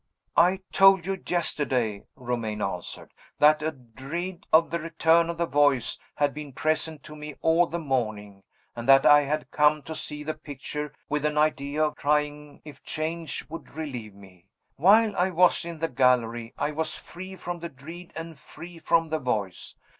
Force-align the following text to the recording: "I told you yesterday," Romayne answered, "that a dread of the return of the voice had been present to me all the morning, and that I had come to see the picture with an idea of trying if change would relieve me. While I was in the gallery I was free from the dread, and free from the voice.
"I 0.35 0.61
told 0.71 1.05
you 1.05 1.21
yesterday," 1.27 2.01
Romayne 2.15 2.63
answered, 2.63 3.13
"that 3.37 3.61
a 3.61 3.69
dread 3.69 4.47
of 4.51 4.71
the 4.71 4.79
return 4.79 5.29
of 5.29 5.37
the 5.37 5.45
voice 5.45 5.99
had 6.15 6.33
been 6.33 6.53
present 6.53 7.03
to 7.03 7.15
me 7.15 7.35
all 7.43 7.67
the 7.67 7.77
morning, 7.77 8.41
and 8.75 8.89
that 8.89 9.05
I 9.05 9.21
had 9.25 9.51
come 9.51 9.83
to 9.83 9.93
see 9.93 10.23
the 10.23 10.33
picture 10.33 10.91
with 11.07 11.23
an 11.23 11.37
idea 11.37 11.83
of 11.83 11.97
trying 11.97 12.63
if 12.65 12.81
change 12.81 13.47
would 13.47 13.75
relieve 13.75 14.15
me. 14.15 14.47
While 14.75 15.15
I 15.15 15.29
was 15.29 15.63
in 15.65 15.77
the 15.77 15.87
gallery 15.87 16.55
I 16.57 16.71
was 16.71 16.95
free 16.95 17.35
from 17.35 17.59
the 17.59 17.69
dread, 17.69 18.11
and 18.15 18.39
free 18.39 18.79
from 18.79 19.09
the 19.09 19.19
voice. 19.19 19.75